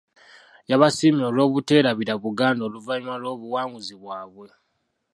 Yabasiimye 0.69 1.25
olw'obuteerabira 1.27 2.13
Buganda 2.23 2.61
oluvannyuma 2.67 3.17
lw'obuwanguzi 3.21 3.93
bwabwe. 4.01 4.47